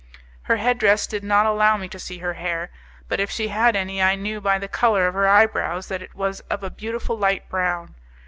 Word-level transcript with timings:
Her 0.41 0.55
head 0.55 0.79
dress 0.79 1.05
did 1.05 1.23
not 1.23 1.45
allow 1.45 1.77
me 1.77 1.87
to 1.89 1.99
see 1.99 2.17
her 2.17 2.33
hair, 2.33 2.71
but 3.07 3.19
if 3.19 3.29
she 3.29 3.49
had 3.49 3.75
any 3.75 4.01
I 4.01 4.15
knew 4.15 4.41
by 4.41 4.57
the 4.57 4.67
colour 4.67 5.05
of 5.05 5.13
her 5.13 5.27
eyebrows 5.27 5.89
that 5.89 6.01
it 6.01 6.15
was 6.15 6.39
of 6.49 6.63
a 6.63 6.71
beautiful 6.71 7.15
light 7.19 7.47
brown. 7.49 7.93